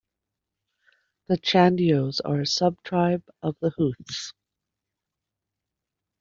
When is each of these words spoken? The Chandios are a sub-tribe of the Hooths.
The 1.27 1.37
Chandios 1.37 2.21
are 2.25 2.41
a 2.41 2.45
sub-tribe 2.47 3.21
of 3.43 3.55
the 3.61 3.69
Hooths. 3.77 4.33